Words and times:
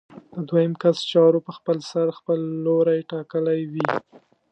د 0.33 0.35
دویم 0.49 0.73
کس 0.81 0.97
چارو 1.11 1.39
په 1.47 1.51
خپلسر 1.57 2.05
خپل 2.19 2.39
لوری 2.65 2.99
ټاکلی 3.11 3.59
وي. 3.71 3.87